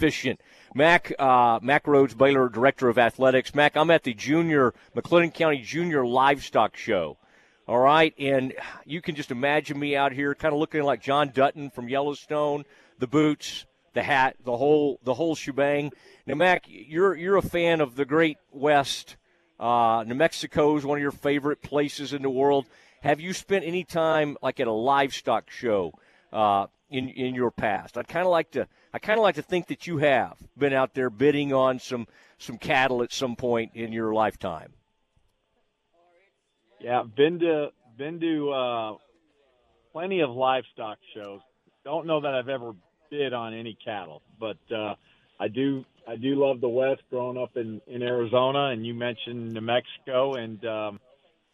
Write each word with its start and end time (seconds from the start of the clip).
efficient. 0.00 0.40
Mack 0.74 1.12
uh, 1.18 1.58
Mack 1.62 1.84
Rhoades, 1.84 2.16
Baylor 2.16 2.48
Director 2.48 2.88
of 2.88 2.96
Athletics. 2.96 3.54
Mack, 3.54 3.76
I'm 3.76 3.90
at 3.90 4.02
the 4.02 4.14
Junior 4.14 4.72
McLennan 4.96 5.34
County 5.34 5.58
Junior 5.58 6.06
Livestock 6.06 6.74
Show. 6.74 7.18
All 7.68 7.78
right, 7.78 8.14
and 8.18 8.54
you 8.86 9.02
can 9.02 9.14
just 9.14 9.30
imagine 9.30 9.78
me 9.78 9.94
out 9.94 10.12
here, 10.12 10.34
kind 10.34 10.54
of 10.54 10.58
looking 10.58 10.82
like 10.82 11.02
John 11.02 11.30
Dutton 11.34 11.70
from 11.70 11.88
Yellowstone, 11.88 12.64
the 12.98 13.06
boots, 13.06 13.66
the 13.92 14.02
hat, 14.02 14.36
the 14.42 14.56
whole 14.56 14.98
the 15.04 15.14
whole 15.14 15.34
shebang. 15.34 15.92
Now, 16.26 16.34
Mack, 16.34 16.64
you're 16.66 17.14
you're 17.14 17.36
a 17.36 17.42
fan 17.42 17.82
of 17.82 17.94
the 17.94 18.06
Great 18.06 18.38
West. 18.50 19.16
Uh, 19.58 20.04
New 20.06 20.14
Mexico 20.14 20.78
is 20.78 20.86
one 20.86 20.96
of 20.96 21.02
your 21.02 21.12
favorite 21.12 21.60
places 21.60 22.14
in 22.14 22.22
the 22.22 22.30
world. 22.30 22.64
Have 23.02 23.20
you 23.20 23.34
spent 23.34 23.66
any 23.66 23.84
time 23.84 24.38
like 24.40 24.60
at 24.60 24.66
a 24.66 24.72
livestock 24.72 25.50
show 25.50 25.92
uh, 26.32 26.66
in 26.88 27.08
in 27.08 27.34
your 27.34 27.50
past? 27.50 27.96
I'd 27.96 28.08
kind 28.08 28.26
of 28.26 28.30
like 28.30 28.50
to 28.52 28.66
I 28.92 28.98
kind 28.98 29.18
of 29.18 29.22
like 29.22 29.36
to 29.36 29.42
think 29.42 29.68
that 29.68 29.86
you 29.86 29.98
have 29.98 30.36
been 30.58 30.72
out 30.72 30.94
there 30.94 31.10
bidding 31.10 31.52
on 31.52 31.78
some 31.78 32.06
some 32.38 32.58
cattle 32.58 33.02
at 33.02 33.12
some 33.12 33.36
point 33.36 33.72
in 33.74 33.92
your 33.92 34.12
lifetime. 34.12 34.72
Yeah, 36.80 37.02
been 37.02 37.38
to 37.40 37.68
been 37.96 38.20
to 38.20 38.50
uh, 38.50 38.94
plenty 39.92 40.20
of 40.20 40.30
livestock 40.30 40.98
shows. 41.14 41.40
Don't 41.84 42.06
know 42.06 42.20
that 42.20 42.34
I've 42.34 42.48
ever 42.48 42.72
bid 43.10 43.32
on 43.32 43.54
any 43.54 43.76
cattle, 43.84 44.22
but 44.38 44.58
uh, 44.74 44.94
I 45.38 45.48
do 45.48 45.84
I 46.08 46.16
do 46.16 46.34
love 46.34 46.60
the 46.60 46.68
West. 46.68 47.02
Growing 47.10 47.36
up 47.36 47.56
in 47.56 47.80
in 47.86 48.02
Arizona, 48.02 48.66
and 48.66 48.86
you 48.86 48.94
mentioned 48.94 49.52
New 49.52 49.60
Mexico, 49.60 50.34
and 50.34 50.64
um, 50.64 51.00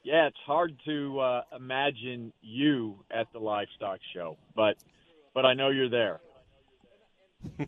yeah, 0.06 0.28
it's 0.28 0.38
hard 0.46 0.73
to 0.84 1.19
uh, 1.19 1.42
imagine 1.56 2.33
you 2.41 3.01
at 3.10 3.27
the 3.33 3.41
livestock 3.41 3.98
show, 4.15 4.37
but 4.55 4.77
but 5.34 5.45
I 5.45 5.55
know 5.55 5.70
you're 5.70 5.88
there. 5.88 6.20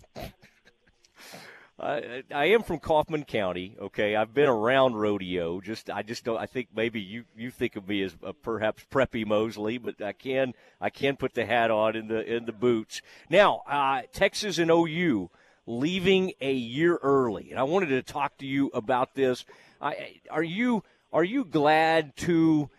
I, 1.80 2.22
I 2.32 2.44
am 2.46 2.62
from 2.62 2.78
Kaufman 2.78 3.24
County. 3.24 3.76
Okay, 3.80 4.14
I've 4.14 4.32
been 4.34 4.48
around 4.48 4.94
rodeo. 4.94 5.60
Just 5.60 5.90
I 5.90 6.02
just 6.02 6.22
don't. 6.24 6.38
I 6.38 6.46
think 6.46 6.68
maybe 6.72 7.00
you, 7.00 7.24
you 7.36 7.50
think 7.50 7.74
of 7.74 7.88
me 7.88 8.04
as 8.04 8.14
a, 8.22 8.32
perhaps 8.32 8.86
preppy 8.88 9.26
Mosley, 9.26 9.78
but 9.78 10.00
I 10.00 10.12
can 10.12 10.54
I 10.80 10.90
can 10.90 11.16
put 11.16 11.34
the 11.34 11.44
hat 11.44 11.72
on 11.72 11.96
in 11.96 12.06
the 12.06 12.24
in 12.24 12.44
the 12.44 12.52
boots. 12.52 13.02
Now 13.28 13.62
uh, 13.66 14.02
Texas 14.12 14.58
and 14.58 14.70
OU 14.70 15.28
leaving 15.66 16.34
a 16.40 16.52
year 16.52 17.00
early, 17.02 17.50
and 17.50 17.58
I 17.58 17.64
wanted 17.64 17.88
to 17.88 18.02
talk 18.02 18.38
to 18.38 18.46
you 18.46 18.68
about 18.68 19.16
this. 19.16 19.44
I, 19.80 20.20
are 20.30 20.42
you 20.42 20.84
are 21.12 21.24
you 21.24 21.44
glad 21.44 22.16
to? 22.18 22.70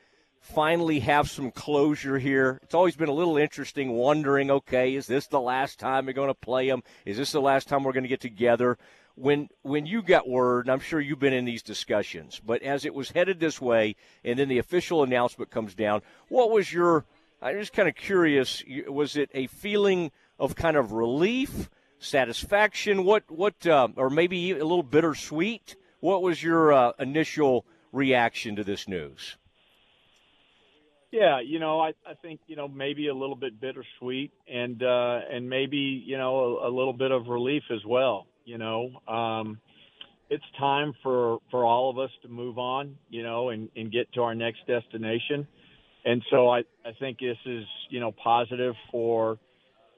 finally 0.42 1.00
have 1.00 1.30
some 1.30 1.52
closure 1.52 2.18
here. 2.18 2.60
It's 2.64 2.74
always 2.74 2.96
been 2.96 3.10
a 3.10 3.14
little 3.14 3.38
interesting 3.38 3.92
wondering, 3.92 4.50
okay, 4.50 4.96
is 4.96 5.06
this 5.06 5.28
the 5.28 5.40
last 5.40 5.80
time 5.80 6.06
we're 6.06 6.14
going 6.14 6.30
to 6.30 6.34
play 6.34 6.68
them? 6.68 6.82
Is 7.06 7.18
this 7.18 7.32
the 7.32 7.42
last 7.42 7.68
time 7.68 7.84
we're 7.84 7.94
going 7.94 8.04
to 8.04 8.10
get 8.10 8.22
together? 8.22 8.78
When 9.16 9.50
when 9.64 9.86
you 9.86 10.02
got 10.02 10.30
word, 10.30 10.66
and 10.66 10.72
I'm 10.72 10.80
sure 10.80 11.02
you've 11.02 11.20
been 11.20 11.34
in 11.34 11.44
these 11.44 11.62
discussions, 11.62 12.42
but 12.44 12.64
as 12.64 12.86
it 12.86 12.94
was 12.94 13.12
headed 13.12 13.40
this 13.40 13.60
way 13.60 13.96
and 14.24 14.40
then 14.40 14.48
the 14.48 14.60
official 14.60 15.04
announcement 15.04 15.52
comes 15.52 15.76
down, 15.76 16.02
what 16.30 16.52
was 16.52 16.72
your 16.72 17.06
I'm 17.42 17.60
just 17.60 17.74
kind 17.74 17.90
of 17.90 17.96
curious, 17.96 18.64
was 18.88 19.16
it 19.16 19.30
a 19.34 19.48
feeling 19.48 20.12
of 20.40 20.56
kind 20.56 20.78
of 20.78 20.94
relief, 20.94 21.70
satisfaction, 22.00 23.04
what 23.04 23.24
what 23.30 23.68
uh, 23.68 23.90
or 23.98 24.10
maybe 24.10 24.52
a 24.52 24.56
little 24.56 24.84
bittersweet? 24.84 25.76
What 26.00 26.22
was 26.22 26.42
your 26.42 26.72
uh, 26.72 26.92
initial 26.98 27.66
reaction 27.92 28.56
to 28.56 28.64
this 28.64 28.88
news? 28.88 29.38
Yeah, 31.12 31.40
you 31.40 31.58
know, 31.58 31.80
I, 31.80 31.94
I 32.06 32.14
think 32.22 32.40
you 32.45 32.56
know 32.56 32.68
maybe 32.68 33.08
a 33.08 33.14
little 33.14 33.36
bit 33.36 33.59
bittersweet, 33.59 34.32
and 34.48 34.82
uh, 34.84 35.20
and 35.32 35.50
maybe 35.50 36.04
you 36.06 36.17
know 36.17 36.60
a, 36.60 36.70
a 36.70 36.72
little 36.72 36.94
bit 36.94 37.12
of 37.12 37.28
relief 37.28 37.64
as 37.72 37.84
well. 37.86 38.28
You 38.45 38.60
know, 38.60 38.92
um, 39.08 39.60
it's 40.30 40.44
time 40.60 40.94
for 41.02 41.40
for 41.50 41.66
all 41.66 41.90
of 41.90 41.98
us 41.98 42.12
to 42.22 42.28
move 42.28 42.60
on. 42.60 42.95
You 43.10 43.23
know, 43.23 43.50
and 43.50 43.70
and 43.76 43.92
get 43.92 44.12
to 44.14 44.22
our 44.22 44.36
next 44.36 44.67
destination. 44.67 45.48
And 46.06 46.23
so 46.30 46.48
I 46.48 46.60
I 46.86 46.92
think 47.00 47.20
this 47.20 47.38
is 47.45 47.66
you 47.89 48.00
know 48.00 48.11
positive 48.11 48.76
for 48.92 49.39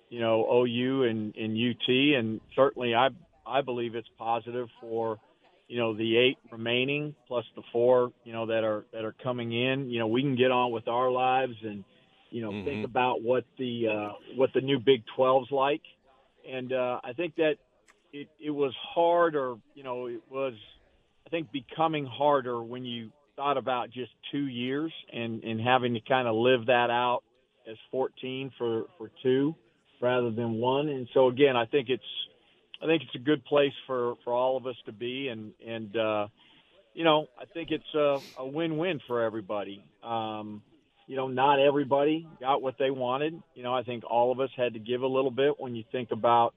you 0.09 0.21
know 0.21 0.45
OU 0.49 1.03
and 1.03 1.35
and 1.35 1.57
UT, 1.57 1.89
and 1.89 2.39
certainly 2.55 2.95
I 2.95 3.09
I 3.45 3.61
believe 3.61 3.95
it's 3.95 4.09
positive 4.17 4.69
for 4.79 5.19
you 5.71 5.77
know 5.77 5.95
the 5.95 6.17
eight 6.17 6.37
remaining 6.51 7.15
plus 7.29 7.45
the 7.55 7.61
four 7.71 8.11
you 8.25 8.33
know 8.33 8.47
that 8.47 8.65
are 8.65 8.83
that 8.91 9.05
are 9.05 9.15
coming 9.23 9.53
in 9.53 9.89
you 9.89 9.99
know 9.99 10.07
we 10.07 10.21
can 10.21 10.35
get 10.35 10.51
on 10.51 10.69
with 10.69 10.89
our 10.89 11.09
lives 11.09 11.55
and 11.63 11.85
you 12.29 12.41
know 12.41 12.51
mm-hmm. 12.51 12.65
think 12.65 12.85
about 12.85 13.21
what 13.21 13.45
the 13.57 13.87
uh, 13.87 14.09
what 14.35 14.49
the 14.53 14.59
new 14.59 14.79
Big 14.79 15.01
12's 15.17 15.49
like 15.49 15.81
and 16.49 16.73
uh, 16.73 16.99
I 17.05 17.13
think 17.13 17.35
that 17.37 17.53
it 18.11 18.27
it 18.37 18.49
was 18.49 18.73
hard 18.93 19.37
or 19.37 19.59
you 19.73 19.83
know 19.83 20.07
it 20.07 20.21
was 20.29 20.55
I 21.25 21.29
think 21.29 21.53
becoming 21.53 22.05
harder 22.05 22.61
when 22.61 22.83
you 22.83 23.09
thought 23.37 23.55
about 23.55 23.91
just 23.91 24.11
two 24.29 24.47
years 24.47 24.91
and 25.13 25.41
and 25.45 25.61
having 25.61 25.93
to 25.93 26.01
kind 26.01 26.27
of 26.27 26.35
live 26.35 26.65
that 26.65 26.89
out 26.89 27.21
as 27.65 27.77
14 27.91 28.51
for 28.57 28.87
for 28.97 29.09
two 29.23 29.55
rather 30.01 30.31
than 30.31 30.55
one 30.55 30.89
and 30.89 31.07
so 31.13 31.29
again 31.29 31.55
I 31.55 31.65
think 31.65 31.87
it's 31.87 32.03
I 32.81 32.87
think 32.87 33.03
it's 33.03 33.15
a 33.15 33.19
good 33.19 33.45
place 33.45 33.73
for 33.85 34.15
for 34.23 34.33
all 34.33 34.57
of 34.57 34.65
us 34.65 34.75
to 34.85 34.91
be, 34.91 35.27
and 35.27 35.53
and 35.65 35.95
uh, 35.95 36.27
you 36.93 37.03
know 37.03 37.27
I 37.39 37.45
think 37.45 37.69
it's 37.71 37.93
a, 37.93 38.19
a 38.39 38.45
win-win 38.45 38.99
for 39.07 39.21
everybody. 39.21 39.83
Um, 40.03 40.63
you 41.07 41.15
know, 41.15 41.27
not 41.27 41.59
everybody 41.59 42.27
got 42.39 42.61
what 42.61 42.75
they 42.79 42.89
wanted. 42.89 43.41
You 43.53 43.63
know, 43.63 43.73
I 43.73 43.83
think 43.83 44.03
all 44.09 44.31
of 44.31 44.39
us 44.39 44.49
had 44.55 44.73
to 44.73 44.79
give 44.79 45.01
a 45.01 45.07
little 45.07 45.31
bit 45.31 45.59
when 45.59 45.75
you 45.75 45.83
think 45.91 46.11
about 46.11 46.53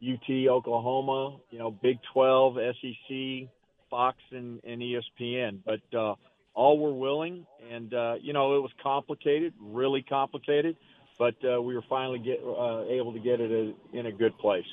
UT, 0.00 0.30
Oklahoma, 0.48 1.38
you 1.50 1.58
know, 1.58 1.70
Big 1.72 1.98
12, 2.12 2.56
SEC, 2.80 3.48
Fox, 3.90 4.18
and, 4.30 4.60
and 4.64 4.80
ESPN. 4.80 5.58
But 5.64 5.98
uh, 5.98 6.14
all 6.54 6.78
were 6.78 6.92
willing, 6.92 7.46
and 7.70 7.92
uh, 7.92 8.14
you 8.20 8.32
know, 8.32 8.56
it 8.56 8.60
was 8.60 8.70
complicated, 8.82 9.54
really 9.60 10.02
complicated, 10.02 10.76
but 11.18 11.34
uh, 11.44 11.60
we 11.60 11.74
were 11.74 11.84
finally 11.88 12.18
get 12.18 12.38
uh, 12.44 12.84
able 12.84 13.12
to 13.12 13.18
get 13.18 13.40
it 13.40 13.50
a, 13.50 13.98
in 13.98 14.06
a 14.06 14.12
good 14.12 14.38
place 14.38 14.64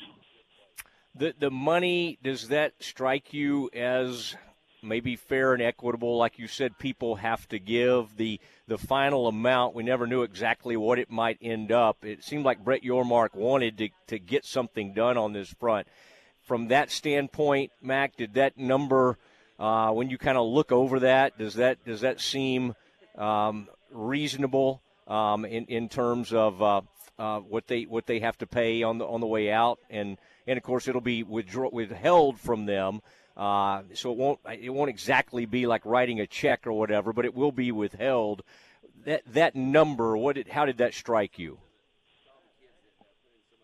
the 1.15 1.33
the 1.37 1.51
money 1.51 2.17
does 2.23 2.47
that 2.49 2.73
strike 2.79 3.33
you 3.33 3.69
as 3.73 4.35
maybe 4.81 5.15
fair 5.15 5.53
and 5.53 5.61
equitable? 5.61 6.17
Like 6.17 6.39
you 6.39 6.47
said 6.47 6.77
people 6.77 7.15
have 7.15 7.47
to 7.49 7.59
give. 7.59 8.17
The 8.17 8.39
the 8.67 8.77
final 8.77 9.27
amount 9.27 9.75
we 9.75 9.83
never 9.83 10.07
knew 10.07 10.23
exactly 10.23 10.75
what 10.75 10.99
it 10.99 11.09
might 11.09 11.37
end 11.41 11.71
up. 11.71 12.03
It 12.03 12.23
seemed 12.23 12.45
like 12.45 12.63
Brett 12.63 12.83
Yormark 12.83 13.35
wanted 13.35 13.77
to, 13.77 13.89
to 14.07 14.19
get 14.19 14.45
something 14.45 14.93
done 14.93 15.17
on 15.17 15.33
this 15.33 15.53
front. 15.53 15.87
From 16.41 16.67
that 16.69 16.91
standpoint 16.91 17.71
Mack 17.81 18.17
did 18.17 18.33
that 18.33 18.57
number 18.57 19.17
uh, 19.59 19.91
when 19.91 20.09
you 20.09 20.17
kind 20.17 20.37
of 20.37 20.47
look 20.47 20.71
over 20.71 20.99
that 21.01 21.37
does 21.37 21.55
that 21.55 21.83
does 21.85 22.01
that 22.01 22.19
seem 22.19 22.73
um, 23.17 23.67
reasonable 23.91 24.81
um, 25.07 25.45
in 25.45 25.65
in 25.65 25.89
terms 25.89 26.33
of 26.33 26.61
uh, 26.61 26.81
uh, 27.19 27.39
what 27.39 27.67
they 27.67 27.83
what 27.83 28.07
they 28.07 28.19
have 28.19 28.37
to 28.39 28.47
pay 28.47 28.83
on 28.83 28.97
the 28.97 29.05
on 29.05 29.21
the 29.21 29.27
way 29.27 29.51
out? 29.51 29.79
And 29.89 30.17
and 30.47 30.57
of 30.57 30.63
course 30.63 30.87
it'll 30.87 31.01
be 31.01 31.23
withdraw, 31.23 31.69
withheld 31.71 32.39
from 32.39 32.65
them. 32.65 33.01
Uh, 33.35 33.81
so 33.93 34.11
it 34.11 34.17
won't 34.17 34.39
it 34.61 34.69
won't 34.69 34.89
exactly 34.89 35.45
be 35.45 35.65
like 35.65 35.85
writing 35.85 36.19
a 36.19 36.27
check 36.27 36.67
or 36.67 36.73
whatever, 36.73 37.13
but 37.13 37.25
it 37.25 37.33
will 37.33 37.51
be 37.51 37.71
withheld. 37.71 38.43
That 39.05 39.21
that 39.33 39.55
number, 39.55 40.15
what 40.15 40.35
did, 40.35 40.47
how 40.47 40.65
did 40.65 40.77
that 40.77 40.93
strike 40.93 41.39
you? 41.39 41.59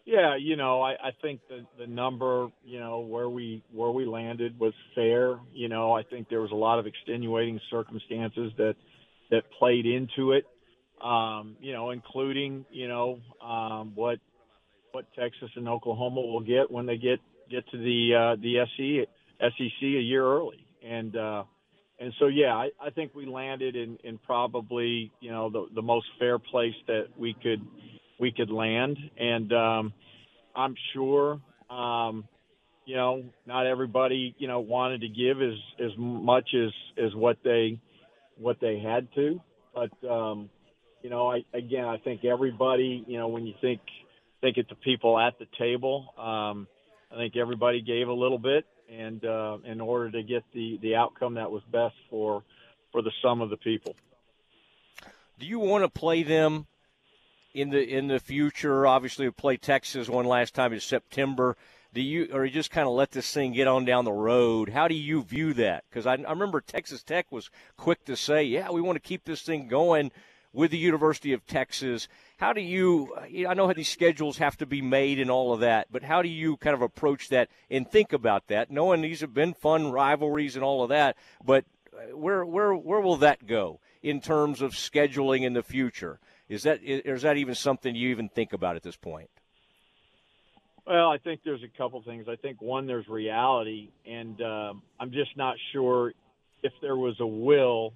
Yeah, 0.05 0.37
you 0.37 0.55
know, 0.55 0.81
I, 0.81 0.93
I 0.93 1.11
think 1.21 1.41
the 1.47 1.67
the 1.77 1.85
number, 1.85 2.47
you 2.65 2.79
know, 2.79 3.01
where 3.01 3.29
we 3.29 3.63
where 3.71 3.91
we 3.91 4.05
landed 4.05 4.59
was 4.59 4.73
fair. 4.95 5.39
You 5.53 5.69
know, 5.69 5.93
I 5.93 6.01
think 6.01 6.29
there 6.29 6.41
was 6.41 6.51
a 6.51 6.55
lot 6.55 6.79
of 6.79 6.87
extenuating 6.87 7.61
circumstances 7.69 8.51
that 8.57 8.75
that 9.29 9.43
played 9.59 9.85
into 9.85 10.31
it. 10.31 10.45
Um, 10.99 11.57
you 11.61 11.73
know, 11.73 11.91
including 11.91 12.65
you 12.71 12.87
know 12.87 13.19
um, 13.39 13.91
what 13.93 14.19
what 14.91 15.05
Texas 15.17 15.49
and 15.55 15.67
Oklahoma 15.67 16.21
will 16.21 16.41
get 16.41 16.69
when 16.69 16.85
they 16.85 16.97
get 16.97 17.19
get 17.49 17.67
to 17.71 17.77
the 17.77 18.15
uh, 18.15 18.35
the 18.41 18.65
SEC 18.75 19.09
SEC 19.39 19.81
a 19.81 19.85
year 19.85 20.25
early, 20.25 20.65
and 20.83 21.15
uh, 21.15 21.43
and 21.99 22.13
so 22.19 22.27
yeah, 22.27 22.53
I, 22.53 22.69
I 22.81 22.89
think 22.91 23.13
we 23.13 23.25
landed 23.25 23.75
in, 23.75 23.97
in 24.03 24.17
probably 24.17 25.11
you 25.19 25.31
know 25.31 25.49
the 25.49 25.67
the 25.75 25.81
most 25.81 26.07
fair 26.17 26.39
place 26.39 26.75
that 26.87 27.07
we 27.17 27.33
could 27.33 27.61
we 28.19 28.31
could 28.31 28.49
land, 28.49 28.97
and 29.17 29.51
um, 29.53 29.93
I'm 30.55 30.75
sure 30.93 31.39
um, 31.69 32.27
you 32.85 32.95
know 32.95 33.23
not 33.45 33.67
everybody 33.67 34.35
you 34.37 34.47
know 34.47 34.59
wanted 34.61 35.01
to 35.01 35.09
give 35.09 35.41
as 35.41 35.57
as 35.79 35.91
much 35.97 36.49
as 36.55 36.71
as 37.03 37.13
what 37.15 37.37
they 37.43 37.79
what 38.37 38.57
they 38.61 38.79
had 38.79 39.07
to, 39.15 39.41
but 39.73 40.09
um, 40.09 40.49
you 41.01 41.09
know 41.09 41.29
I 41.29 41.43
again 41.53 41.85
I 41.85 41.97
think 41.97 42.23
everybody 42.23 43.03
you 43.07 43.17
know 43.17 43.27
when 43.27 43.45
you 43.45 43.53
think 43.61 43.81
think 44.41 44.57
it's 44.57 44.69
the 44.69 44.75
people 44.75 45.19
at 45.19 45.37
the 45.39 45.47
table. 45.57 46.13
Um, 46.17 46.67
I 47.11 47.15
think 47.15 47.35
everybody 47.35 47.81
gave 47.81 48.07
a 48.07 48.13
little 48.13 48.37
bit, 48.37 48.65
and 48.91 49.23
uh, 49.25 49.57
in 49.65 49.81
order 49.81 50.11
to 50.11 50.23
get 50.23 50.43
the 50.53 50.77
the 50.81 50.95
outcome 50.95 51.35
that 51.35 51.51
was 51.51 51.63
best 51.71 51.95
for 52.09 52.43
for 52.91 53.01
the 53.01 53.11
sum 53.21 53.41
of 53.41 53.49
the 53.49 53.57
people. 53.57 53.95
Do 55.39 55.45
you 55.45 55.59
want 55.59 55.83
to 55.83 55.89
play 55.89 56.23
them 56.23 56.67
in 57.53 57.69
the 57.69 57.81
in 57.81 58.07
the 58.07 58.19
future? 58.19 58.85
Obviously, 58.85 59.25
we 59.27 59.31
played 59.31 59.61
Texas 59.61 60.09
one 60.09 60.25
last 60.25 60.53
time 60.53 60.73
in 60.73 60.79
September. 60.79 61.55
Do 61.93 62.01
you 62.01 62.29
or 62.31 62.45
you 62.45 62.51
just 62.51 62.69
kind 62.69 62.87
of 62.87 62.93
let 62.93 63.11
this 63.11 63.33
thing 63.33 63.53
get 63.53 63.67
on 63.67 63.85
down 63.85 64.05
the 64.05 64.11
road? 64.11 64.69
How 64.69 64.87
do 64.87 64.95
you 64.95 65.23
view 65.23 65.53
that? 65.55 65.85
Because 65.89 66.05
I, 66.05 66.13
I 66.13 66.29
remember 66.29 66.61
Texas 66.61 67.01
Tech 67.01 67.31
was 67.31 67.49
quick 67.77 68.05
to 68.05 68.15
say, 68.15 68.43
"Yeah, 68.43 68.69
we 68.69 68.81
want 68.81 68.97
to 68.97 69.07
keep 69.07 69.23
this 69.23 69.41
thing 69.41 69.67
going." 69.67 70.11
With 70.53 70.71
the 70.71 70.77
University 70.77 71.33
of 71.33 71.45
Texas. 71.45 72.07
How 72.37 72.53
do 72.53 72.61
you, 72.61 73.15
I 73.47 73.53
know 73.53 73.67
how 73.67 73.73
these 73.73 73.89
schedules 73.89 74.37
have 74.37 74.57
to 74.57 74.65
be 74.65 74.81
made 74.81 75.19
and 75.19 75.29
all 75.29 75.53
of 75.53 75.59
that, 75.59 75.87
but 75.91 76.03
how 76.03 76.21
do 76.21 76.29
you 76.29 76.57
kind 76.57 76.73
of 76.73 76.81
approach 76.81 77.29
that 77.29 77.49
and 77.69 77.89
think 77.89 78.13
about 78.13 78.47
that, 78.47 78.71
knowing 78.71 79.01
these 79.01 79.21
have 79.21 79.33
been 79.33 79.53
fun 79.53 79.91
rivalries 79.91 80.55
and 80.55 80.63
all 80.63 80.83
of 80.83 80.89
that, 80.89 81.15
but 81.43 81.65
where, 82.13 82.45
where, 82.45 82.73
where 82.73 83.01
will 83.01 83.17
that 83.17 83.45
go 83.45 83.79
in 84.01 84.21
terms 84.21 84.61
of 84.61 84.71
scheduling 84.71 85.43
in 85.43 85.53
the 85.53 85.63
future? 85.63 86.19
Is 86.47 86.63
that, 86.63 86.79
is 86.83 87.21
that 87.21 87.37
even 87.37 87.53
something 87.53 87.95
you 87.95 88.09
even 88.09 88.29
think 88.29 88.53
about 88.53 88.75
at 88.75 88.83
this 88.83 88.95
point? 88.95 89.29
Well, 90.87 91.11
I 91.11 91.19
think 91.19 91.41
there's 91.45 91.61
a 91.61 91.77
couple 91.77 92.01
things. 92.01 92.27
I 92.27 92.35
think 92.35 92.61
one, 92.63 92.87
there's 92.87 93.07
reality, 93.07 93.89
and 94.07 94.41
um, 94.41 94.81
I'm 94.99 95.11
just 95.11 95.37
not 95.37 95.55
sure 95.71 96.13
if 96.63 96.73
there 96.81 96.95
was 96.95 97.19
a 97.19 97.27
will 97.27 97.93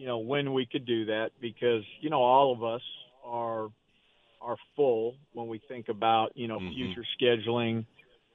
you 0.00 0.06
know, 0.06 0.16
when 0.16 0.54
we 0.54 0.64
could 0.64 0.86
do 0.86 1.04
that 1.04 1.28
because, 1.42 1.82
you 2.00 2.08
know, 2.08 2.22
all 2.22 2.54
of 2.54 2.64
us 2.64 2.80
are 3.22 3.68
are 4.40 4.56
full 4.74 5.14
when 5.34 5.46
we 5.46 5.60
think 5.68 5.90
about, 5.90 6.30
you 6.34 6.48
know, 6.48 6.58
mm-hmm. 6.58 6.72
future 6.72 7.04
scheduling, 7.20 7.84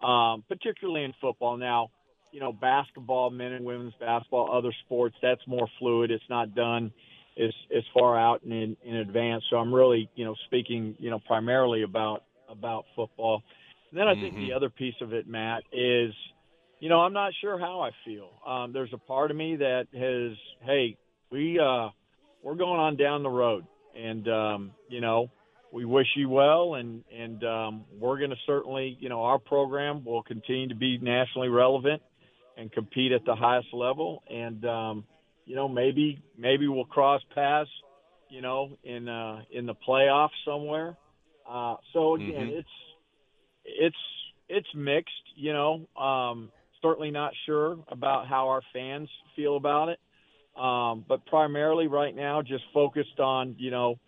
um, 0.08 0.44
particularly 0.48 1.04
in 1.04 1.14
football. 1.20 1.58
Now, 1.58 1.90
you 2.32 2.40
know, 2.40 2.54
basketball, 2.54 3.32
men 3.32 3.52
and 3.54 3.66
women's 3.66 3.96
basketball, 4.00 4.56
other 4.56 4.72
sports, 4.86 5.16
that's 5.24 5.42
more 5.48 5.68
fluid. 5.80 6.12
It's 6.12 6.24
not 6.30 6.54
done 6.54 6.92
as 7.44 7.52
as 7.76 7.82
far 7.96 8.16
out 8.16 8.44
and 8.44 8.54
in 8.54 8.78
in 8.86 8.98
advance. 8.98 9.44
So 9.50 9.56
I'm 9.56 9.74
really, 9.74 10.08
you 10.14 10.24
know, 10.24 10.36
speaking, 10.46 10.96
you 11.00 11.10
know, 11.10 11.20
primarily 11.26 11.82
about 11.82 12.26
about 12.48 12.86
football. 12.96 13.42
And 13.90 14.00
then 14.00 14.08
I 14.08 14.12
mm-hmm. 14.12 14.22
think 14.22 14.36
the 14.36 14.42
mm-hmm. 14.42 14.56
other 14.56 14.70
piece 14.70 15.02
of 15.02 15.14
it, 15.14 15.28
Matt, 15.28 15.64
is, 15.74 16.14
you 16.80 16.90
know, 16.90 17.00
I'm 17.00 17.14
not 17.14 17.34
sure 17.42 17.58
how 17.58 17.82
I 17.82 17.90
feel. 18.06 18.30
Um, 18.46 18.72
there's 18.72 18.94
a 18.94 19.00
part 19.00 19.32
of 19.32 19.38
me 19.38 19.56
that 19.56 19.88
has, 19.96 20.38
hey, 20.62 20.98
we 21.32 21.60
uh, 21.60 21.90
we're 22.44 22.56
going 22.56 22.80
on 22.80 22.98
down 22.98 23.24
the 23.24 23.30
road, 23.30 23.66
and 23.96 24.28
um, 24.28 24.72
you 24.90 25.02
know 25.02 25.30
we 25.72 25.86
wish 25.86 26.08
you 26.16 26.30
well, 26.30 26.76
and 26.76 27.04
and 27.14 27.44
um, 27.44 27.86
we're 28.00 28.18
going 28.18 28.30
to 28.30 28.38
certainly 28.46 28.98
you 29.00 29.10
know 29.10 29.24
our 29.24 29.40
program 29.40 30.04
will 30.06 30.24
continue 30.24 30.68
to 30.70 30.76
be 30.76 30.98
nationally 30.98 31.50
relevant 31.50 32.02
and 32.58 32.72
compete 32.72 33.12
at 33.12 33.26
the 33.26 33.36
highest 33.36 33.68
level, 33.74 34.24
and 34.30 34.66
um, 34.66 35.04
you 35.46 35.56
know 35.56 35.68
maybe 35.68 36.22
maybe 36.38 36.68
we'll 36.68 36.86
cross 36.86 37.22
paths, 37.34 37.70
you 38.30 38.42
know 38.42 38.78
in 38.84 39.10
uh, 39.10 39.42
in 39.52 39.66
the 39.66 39.76
playoffs 39.88 40.30
somewhere. 40.46 40.96
Uh, 41.50 41.76
so 41.94 42.16
again, 42.16 42.30
mm-hmm. 42.30 42.60
it's 42.60 42.70
it's 43.66 43.96
it's 44.50 44.68
mixed, 44.76 45.14
you 45.36 45.54
know. 45.54 45.88
Um, 46.02 46.52
certainly 46.82 47.12
not 47.12 47.34
sure 47.46 47.78
about 47.88 48.28
how 48.28 48.50
our 48.50 48.62
fans 48.72 49.10
feel 49.36 49.58
about 49.58 49.90
it. 49.90 50.00
Um, 50.56 51.04
but 51.08 51.26
primarily 51.26 51.88
right 51.88 52.16
now, 52.16 52.42
just 52.42 52.64
focused 52.74 53.20
on 53.20 53.56
you 53.58 53.72
know 53.72 54.00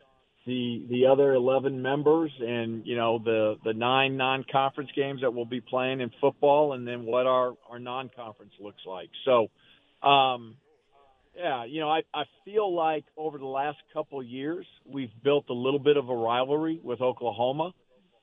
the 0.45 0.85
the 0.89 1.05
other 1.07 1.33
11 1.33 1.81
members 1.81 2.31
and 2.39 2.87
you 2.87 2.95
know 2.95 3.19
the 3.23 3.55
the 3.65 3.73
nine 3.73 4.15
non-conference 4.15 4.89
games 4.95 5.21
that 5.21 5.33
we'll 5.33 5.45
be 5.45 5.61
playing 5.61 5.99
in 5.99 6.09
football, 6.21 6.73
and 6.73 6.87
then 6.87 7.05
what 7.05 7.27
our 7.27 7.53
our 7.69 7.79
non-conference 7.79 8.53
looks 8.59 8.81
like. 8.87 9.09
So, 9.25 9.47
um, 10.07 10.55
yeah, 11.35 11.65
you 11.65 11.81
know, 11.81 11.89
I 11.89 12.03
I 12.13 12.23
feel 12.45 12.73
like 12.73 13.03
over 13.17 13.37
the 13.37 13.45
last 13.45 13.77
couple 13.93 14.21
of 14.21 14.25
years 14.25 14.65
we've 14.85 15.11
built 15.21 15.45
a 15.49 15.53
little 15.53 15.79
bit 15.79 15.97
of 15.97 16.09
a 16.09 16.15
rivalry 16.15 16.79
with 16.81 17.01
Oklahoma. 17.01 17.73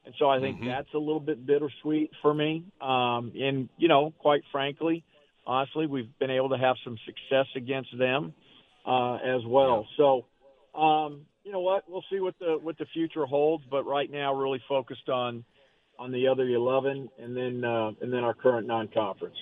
And 0.06 0.14
so 0.18 0.28
I 0.28 0.38
think 0.38 0.58
mm-hmm. 0.58 0.68
that's 0.68 0.92
a 0.94 0.98
little 0.98 1.20
bit 1.20 1.46
bittersweet 1.46 2.10
for 2.20 2.34
me. 2.34 2.64
Um, 2.80 3.32
and, 3.40 3.70
you 3.78 3.88
know, 3.88 4.12
quite 4.18 4.42
frankly, 4.52 5.02
honestly, 5.46 5.86
we've 5.86 6.18
been 6.18 6.30
able 6.30 6.50
to 6.50 6.58
have 6.58 6.76
some 6.84 6.98
success 7.04 7.46
against 7.56 7.96
them 7.98 8.34
uh, 8.86 9.16
as 9.16 9.42
well. 9.46 9.86
So, 9.96 10.26
um, 10.78 11.22
you 11.44 11.52
know 11.52 11.60
what? 11.60 11.84
We'll 11.88 12.04
see 12.10 12.20
what 12.20 12.38
the 12.38 12.58
what 12.60 12.78
the 12.78 12.86
future 12.92 13.26
holds. 13.26 13.64
But 13.70 13.84
right 13.84 14.10
now, 14.10 14.34
really 14.34 14.62
focused 14.68 15.08
on 15.08 15.44
on 15.98 16.10
the 16.10 16.28
other 16.28 16.44
11, 16.44 17.08
and 17.18 17.36
then 17.36 17.64
uh, 17.64 17.92
and 18.00 18.12
then 18.12 18.24
our 18.24 18.34
current 18.34 18.66
non-conference. 18.66 19.36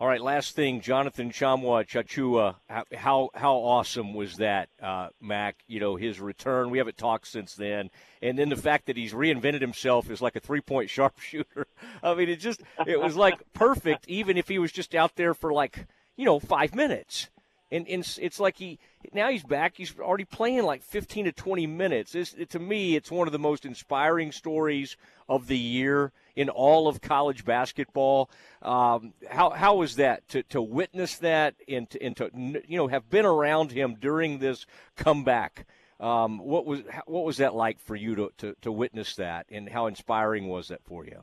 All 0.00 0.06
right, 0.06 0.20
last 0.20 0.54
thing, 0.54 0.80
Jonathan 0.80 1.32
Tchamwa 1.32 1.84
Tchatchoua. 1.84 2.54
How 2.96 3.30
how 3.34 3.54
awesome 3.54 4.14
was 4.14 4.36
that, 4.36 4.68
uh, 4.80 5.08
Mack? 5.20 5.56
You 5.66 5.80
know 5.80 5.96
his 5.96 6.20
return. 6.20 6.70
We 6.70 6.78
haven't 6.78 6.96
talked 6.96 7.26
since 7.26 7.56
then, 7.56 7.90
and 8.22 8.38
then 8.38 8.48
the 8.48 8.54
fact 8.54 8.86
that 8.86 8.96
he's 8.96 9.12
reinvented 9.12 9.60
himself 9.60 10.08
as 10.08 10.22
like 10.22 10.36
a 10.36 10.40
three 10.40 10.60
point 10.60 10.88
sharpshooter. 10.90 11.66
I 12.00 12.14
mean, 12.14 12.28
it 12.28 12.36
just 12.36 12.62
it 12.86 13.00
was 13.00 13.16
like 13.16 13.40
perfect, 13.54 14.06
even 14.06 14.36
if 14.36 14.46
he 14.46 14.60
was 14.60 14.70
just 14.70 14.94
out 14.94 15.16
there 15.16 15.34
for 15.34 15.52
like 15.52 15.88
you 16.16 16.24
know 16.24 16.38
five 16.38 16.76
minutes 16.76 17.28
and, 17.70 17.86
and 17.88 18.18
it's 18.20 18.40
like 18.40 18.56
he 18.56 18.78
now 19.12 19.30
he's 19.30 19.42
back. 19.42 19.76
He's 19.76 19.98
already 19.98 20.24
playing 20.24 20.64
like 20.64 20.82
15 20.82 21.26
to 21.26 21.32
20 21.32 21.66
minutes. 21.66 22.14
It, 22.14 22.50
to 22.50 22.58
me, 22.58 22.96
it's 22.96 23.10
one 23.10 23.28
of 23.28 23.32
the 23.32 23.38
most 23.38 23.64
inspiring 23.64 24.32
stories 24.32 24.96
of 25.28 25.46
the 25.46 25.58
year 25.58 26.12
in 26.34 26.48
all 26.48 26.88
of 26.88 27.00
college 27.00 27.44
basketball. 27.44 28.30
Um, 28.62 29.12
how 29.28 29.50
how 29.50 29.76
was 29.76 29.96
that 29.96 30.26
to, 30.28 30.42
to 30.44 30.62
witness 30.62 31.16
that 31.18 31.54
and 31.68 31.88
to, 31.90 32.02
and 32.02 32.16
to 32.16 32.30
you 32.66 32.78
know 32.78 32.88
have 32.88 33.10
been 33.10 33.26
around 33.26 33.72
him 33.72 33.96
during 34.00 34.38
this 34.38 34.64
comeback? 34.96 35.66
Um, 36.00 36.38
what 36.38 36.64
was 36.64 36.80
what 37.06 37.24
was 37.24 37.38
that 37.38 37.54
like 37.54 37.80
for 37.80 37.96
you 37.96 38.14
to, 38.14 38.30
to, 38.38 38.56
to 38.62 38.72
witness 38.72 39.16
that, 39.16 39.46
and 39.50 39.68
how 39.68 39.86
inspiring 39.86 40.48
was 40.48 40.68
that 40.68 40.82
for 40.84 41.04
you? 41.04 41.22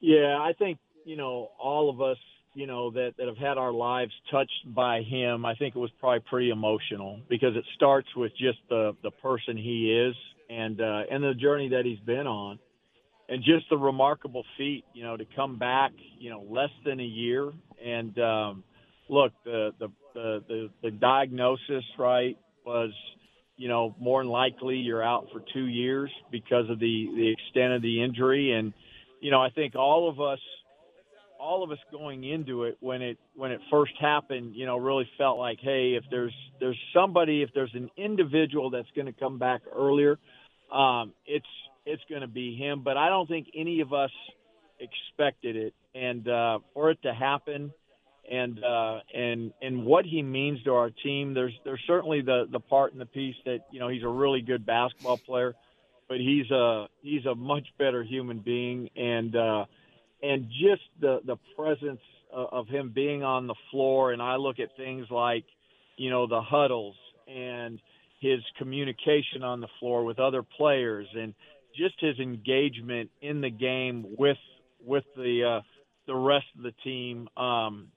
Yeah, 0.00 0.38
I 0.40 0.54
think 0.58 0.78
you 1.04 1.16
know 1.16 1.50
all 1.58 1.88
of 1.88 2.00
us 2.00 2.18
you 2.54 2.66
know 2.66 2.90
that 2.90 3.14
that 3.18 3.26
have 3.26 3.36
had 3.36 3.58
our 3.58 3.72
lives 3.72 4.12
touched 4.30 4.74
by 4.74 5.02
him 5.02 5.44
i 5.44 5.54
think 5.54 5.74
it 5.74 5.78
was 5.78 5.90
probably 6.00 6.20
pretty 6.30 6.50
emotional 6.50 7.20
because 7.28 7.56
it 7.56 7.64
starts 7.74 8.08
with 8.16 8.32
just 8.32 8.58
the 8.68 8.92
the 9.02 9.10
person 9.10 9.56
he 9.56 9.92
is 9.92 10.14
and 10.50 10.80
uh 10.80 11.02
and 11.10 11.22
the 11.22 11.34
journey 11.34 11.68
that 11.70 11.84
he's 11.84 11.98
been 12.00 12.26
on. 12.26 12.58
And 13.26 13.42
just 13.42 13.70
the 13.70 13.78
remarkable 13.78 14.44
feat 14.58 14.84
you 14.92 15.02
know 15.02 15.16
to 15.16 15.24
come 15.34 15.58
back 15.58 15.92
you 16.18 16.28
know 16.28 16.44
less 16.48 16.70
than 16.84 17.00
a 17.00 17.04
year 17.04 17.52
and 17.82 18.18
um 18.18 18.64
look 19.08 19.32
the 19.44 19.70
the 19.78 19.88
the 20.12 20.44
the, 20.46 20.70
the 20.82 20.90
diagnosis 20.90 21.84
right 21.98 22.36
was 22.66 22.90
you 23.56 23.68
know 23.68 23.94
more 23.98 24.22
than 24.22 24.30
likely 24.30 24.76
you're 24.76 25.02
out 25.02 25.28
for 25.32 25.42
2 25.54 25.64
years 25.64 26.10
because 26.30 26.68
of 26.68 26.78
the 26.78 27.08
the 27.16 27.32
extent 27.32 27.72
of 27.72 27.80
the 27.80 28.02
injury. 28.02 28.52
And 28.52 28.74
you 29.20 29.30
know 29.30 29.40
i 29.40 29.48
think 29.48 29.74
all 29.74 30.10
of 30.10 30.20
us 30.20 30.40
all 31.44 31.62
of 31.62 31.70
us 31.70 31.78
going 31.92 32.24
into 32.24 32.64
it 32.64 32.78
when 32.80 33.02
it 33.02 33.18
when 33.36 33.52
it 33.52 33.60
first 33.70 33.92
happened, 34.00 34.56
you 34.56 34.64
know, 34.64 34.78
really 34.78 35.08
felt 35.18 35.38
like, 35.38 35.58
hey, 35.60 35.92
if 35.92 36.04
there's 36.10 36.34
there's 36.58 36.78
somebody, 36.94 37.42
if 37.42 37.50
there's 37.54 37.74
an 37.74 37.90
individual 37.96 38.70
that's 38.70 38.88
going 38.96 39.06
to 39.06 39.12
come 39.12 39.38
back 39.38 39.60
earlier, 39.76 40.18
um, 40.72 41.12
it's 41.26 41.46
it's 41.84 42.02
going 42.08 42.22
to 42.22 42.26
be 42.26 42.56
him. 42.56 42.82
But 42.82 42.96
I 42.96 43.10
don't 43.10 43.28
think 43.28 43.48
any 43.54 43.80
of 43.82 43.92
us 43.92 44.10
expected 44.80 45.54
it, 45.54 45.74
and 45.94 46.26
uh, 46.26 46.60
for 46.72 46.90
it 46.90 47.02
to 47.02 47.12
happen, 47.12 47.70
and 48.30 48.64
uh, 48.64 49.00
and 49.14 49.52
and 49.60 49.84
what 49.84 50.06
he 50.06 50.22
means 50.22 50.62
to 50.62 50.72
our 50.72 50.88
team, 50.90 51.34
there's 51.34 51.54
there's 51.64 51.82
certainly 51.86 52.22
the 52.22 52.46
the 52.50 52.60
part 52.60 52.94
in 52.94 52.98
the 52.98 53.06
piece 53.06 53.36
that 53.44 53.66
you 53.70 53.80
know 53.80 53.88
he's 53.88 54.02
a 54.02 54.08
really 54.08 54.40
good 54.40 54.64
basketball 54.64 55.18
player, 55.18 55.54
but 56.08 56.16
he's 56.16 56.50
a 56.50 56.86
he's 57.02 57.26
a 57.26 57.34
much 57.34 57.66
better 57.78 58.02
human 58.02 58.38
being, 58.38 58.88
and 58.96 59.36
uh, 59.36 59.66
and 60.24 60.48
just 60.48 60.82
the 61.00 61.20
the 61.26 61.36
presence 61.56 62.00
of 62.32 62.66
him 62.66 62.90
being 62.92 63.22
on 63.22 63.46
the 63.46 63.54
floor 63.70 64.12
and 64.12 64.20
I 64.20 64.36
look 64.36 64.58
at 64.58 64.76
things 64.76 65.06
like 65.10 65.44
you 65.96 66.10
know 66.10 66.26
the 66.26 66.40
huddles 66.40 66.96
and 67.28 67.78
his 68.20 68.40
communication 68.58 69.42
on 69.42 69.60
the 69.60 69.68
floor 69.78 70.04
with 70.04 70.18
other 70.18 70.42
players 70.42 71.06
and 71.14 71.34
just 71.76 71.94
his 72.00 72.18
engagement 72.18 73.10
in 73.20 73.40
the 73.40 73.50
game 73.50 74.06
with 74.18 74.38
with 74.84 75.04
the 75.16 75.58
uh, 75.58 75.62
the 76.06 76.14
rest 76.14 76.46
of 76.56 76.62
the 76.62 76.72
team 76.82 77.28
um, 77.36 77.88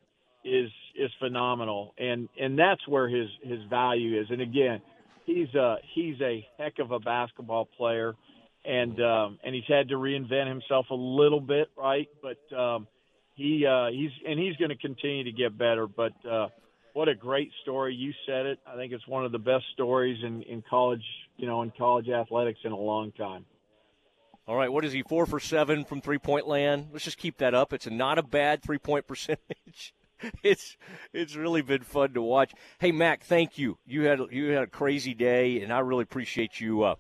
is 0.44 0.70
is 0.96 1.12
phenomenal. 1.20 1.94
And 1.98 2.30
and 2.40 2.60
that's 2.60 2.86
where 2.88 3.08
his 3.08 3.30
his 3.44 3.60
value 3.70 4.20
is. 4.20 4.28
And 4.30 4.42
again 4.42 4.82
he's 5.26 5.54
a 5.54 5.78
he's 5.94 6.20
a 6.22 6.46
heck 6.58 6.80
of 6.80 6.92
a 6.92 7.00
basketball 7.00 7.66
player 7.78 8.16
and 8.68 9.02
um, 9.02 9.40
and 9.44 9.56
he's 9.56 9.64
had 9.68 9.90
to 9.90 9.96
reinvent 9.96 10.48
himself 10.48 10.88
a 10.92 10.96
little 10.96 11.40
bit, 11.40 11.70
right? 11.78 12.10
But 12.22 12.56
um, 12.56 12.88
he 13.36 13.66
uh, 13.66 13.88
he's 13.88 14.12
and 14.28 14.38
he's 14.38 14.58
going 14.58 14.70
to 14.70 14.76
continue 14.76 15.24
to 15.24 15.32
get 15.32 15.58
better. 15.58 15.88
But 15.88 16.14
uh, 16.30 16.50
what 16.94 17.08
a 17.08 17.16
great 17.16 17.50
story! 17.62 17.96
You 17.96 18.12
said 18.26 18.46
it. 18.46 18.60
I 18.68 18.76
think 18.76 18.92
it's 18.92 19.08
one 19.08 19.24
of 19.24 19.32
the 19.32 19.40
best 19.40 19.64
stories 19.74 20.18
in, 20.24 20.44
in 20.44 20.64
college, 20.70 21.04
you 21.38 21.48
know, 21.48 21.62
in 21.62 21.72
college 21.78 22.10
athletics 22.10 22.60
in 22.66 22.74
a 22.74 22.78
long 22.78 23.14
time. 23.14 23.46
All 24.48 24.56
right, 24.56 24.72
what 24.72 24.84
is 24.84 24.94
he? 24.94 25.04
Four 25.04 25.26
for 25.26 25.40
seven 25.40 25.86
from 25.86 26.02
three 26.02 26.20
point 26.20 26.48
land. 26.48 26.90
Let's 26.92 27.06
just 27.06 27.18
keep 27.18 27.38
that 27.38 27.54
up. 27.54 27.72
It's 27.72 27.90
not 27.90 28.18
a 28.18 28.24
bad 28.24 28.64
three 28.64 28.80
point 28.80 29.08
percentage. 29.08 29.94
it's 30.44 30.76
it's 31.14 31.36
really 31.38 31.62
been 31.62 31.84
fun 31.84 32.14
to 32.16 32.22
watch. 32.22 32.54
Hey 32.80 32.92
Mack, 32.92 33.24
thank 33.24 33.58
you. 33.58 33.78
You 33.86 34.04
had 34.04 34.20
you 34.32 34.52
had 34.52 34.64
a 34.64 34.68
crazy 34.68 35.14
day, 35.14 35.62
and 35.62 35.72
I 35.72 35.80
really 35.80 36.04
appreciate 36.04 36.60
you 36.60 36.84
uh, 36.84 36.96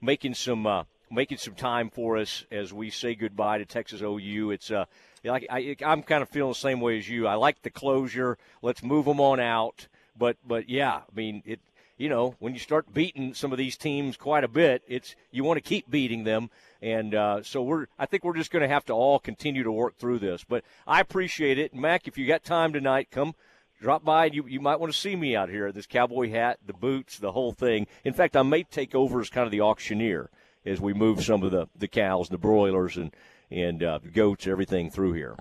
making 0.00 0.34
some 0.34 0.66
uh, 0.66 0.84
making 1.12 1.38
some 1.38 1.54
time 1.54 1.90
for 1.90 2.16
us 2.16 2.44
as 2.50 2.72
we 2.72 2.90
say 2.90 3.14
goodbye 3.14 3.58
to 3.58 3.66
Texas 3.66 4.00
OU. 4.00 4.50
It's 4.50 4.70
uh, 4.70 4.86
like 5.24 5.46
I, 5.50 5.76
I'm 5.84 6.02
kind 6.02 6.22
of 6.22 6.28
feeling 6.28 6.52
the 6.52 6.56
same 6.56 6.80
way 6.80 6.98
as 6.98 7.08
you. 7.08 7.26
I 7.26 7.34
like 7.34 7.62
the 7.62 7.70
closure. 7.70 8.38
Let's 8.62 8.82
move 8.82 9.04
them 9.04 9.20
on 9.20 9.38
out. 9.38 9.88
But 10.16 10.36
but 10.46 10.68
yeah, 10.68 10.96
I 10.96 11.14
mean 11.14 11.42
it. 11.44 11.60
You 11.98 12.08
know, 12.08 12.34
when 12.40 12.52
you 12.54 12.58
start 12.58 12.92
beating 12.92 13.32
some 13.32 13.52
of 13.52 13.58
these 13.58 13.76
teams 13.76 14.16
quite 14.16 14.42
a 14.42 14.48
bit, 14.48 14.82
it's 14.88 15.14
you 15.30 15.44
want 15.44 15.58
to 15.58 15.60
keep 15.60 15.88
beating 15.88 16.24
them, 16.24 16.50
and 16.80 17.14
uh, 17.14 17.42
so 17.44 17.62
we're. 17.62 17.86
I 17.98 18.06
think 18.06 18.24
we're 18.24 18.36
just 18.36 18.50
going 18.50 18.62
to 18.62 18.68
have 18.68 18.84
to 18.86 18.92
all 18.92 19.20
continue 19.20 19.62
to 19.62 19.70
work 19.70 19.98
through 19.98 20.18
this. 20.18 20.42
But 20.42 20.64
I 20.86 21.00
appreciate 21.00 21.58
it, 21.58 21.74
Mack. 21.74 22.08
If 22.08 22.18
you 22.18 22.26
got 22.26 22.42
time 22.42 22.72
tonight, 22.72 23.08
come 23.12 23.34
drop 23.80 24.04
by. 24.04 24.26
You 24.26 24.46
you 24.48 24.58
might 24.58 24.80
want 24.80 24.92
to 24.92 24.98
see 24.98 25.14
me 25.14 25.36
out 25.36 25.48
here. 25.48 25.70
This 25.70 25.86
cowboy 25.86 26.30
hat, 26.30 26.58
the 26.66 26.72
boots, 26.72 27.18
the 27.18 27.32
whole 27.32 27.52
thing. 27.52 27.86
In 28.04 28.14
fact, 28.14 28.36
I 28.36 28.42
may 28.42 28.64
take 28.64 28.96
over 28.96 29.20
as 29.20 29.30
kind 29.30 29.44
of 29.44 29.52
the 29.52 29.60
auctioneer 29.60 30.30
as 30.64 30.80
we 30.80 30.92
move 30.92 31.22
some 31.22 31.42
of 31.42 31.50
the 31.50 31.66
the 31.76 31.88
cows, 31.88 32.28
the 32.28 32.38
broilers, 32.38 32.96
and 32.96 33.14
and 33.50 33.82
uh, 33.82 33.98
goats, 34.12 34.46
everything 34.46 34.90
through 34.90 35.12
here. 35.12 35.36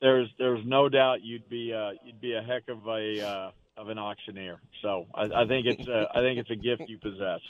There's 0.00 0.28
there's 0.38 0.64
no 0.64 0.88
doubt 0.88 1.22
you'd 1.22 1.48
be 1.48 1.72
uh, 1.72 1.92
you'd 2.04 2.20
be 2.20 2.34
a 2.34 2.42
heck 2.42 2.68
of 2.68 2.86
a 2.86 3.26
uh, 3.26 3.50
of 3.76 3.88
an 3.88 3.98
auctioneer. 3.98 4.58
So 4.82 5.06
I, 5.14 5.24
I 5.24 5.46
think 5.46 5.66
it's 5.66 5.88
a, 5.88 6.08
I 6.14 6.20
think 6.20 6.38
it's 6.38 6.50
a 6.50 6.56
gift 6.56 6.82
you 6.86 6.98
possess. 6.98 7.40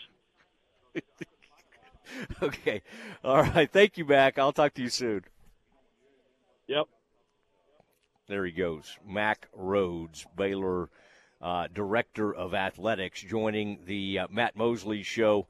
okay, 2.43 2.83
all 3.25 3.43
right. 3.43 3.71
Thank 3.71 3.99
you, 3.99 4.05
Mack. 4.05 4.38
I'll 4.38 4.53
talk 4.53 4.75
to 4.75 4.83
you 4.83 4.88
soon. 4.88 5.25
Yep. 6.69 6.87
There 8.29 8.45
he 8.45 8.50
goes, 8.50 8.99
Mack 9.07 9.49
Rhoades, 9.57 10.26
Baylor 10.37 10.88
uh, 11.41 11.69
director 11.73 12.35
of 12.35 12.55
athletics, 12.55 13.23
joining 13.23 13.79
the 13.85 14.21
uh, 14.21 14.26
Matt 14.31 14.57
Mosley 14.57 15.03
show 15.03 15.47